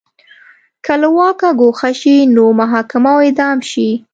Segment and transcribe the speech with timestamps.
[0.85, 3.89] که له واکه ګوښه شي نو محاکمه او اعدام شي